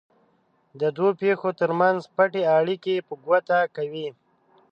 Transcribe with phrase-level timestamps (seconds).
[0.81, 4.07] د دوو پېښو ترمنځ پټې اړیکې په ګوته کوي.